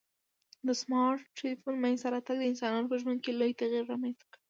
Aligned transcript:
د 0.67 0.67
سمارټ 0.81 1.19
ټلیفون 1.37 1.75
منځته 1.83 2.07
راتګ 2.13 2.37
د 2.39 2.43
انسانانو 2.51 2.89
په 2.91 2.95
ژوند 3.01 3.19
کي 3.25 3.31
لوی 3.39 3.51
تغیر 3.61 3.83
رامنځته 3.91 4.25
کړ 4.31 4.39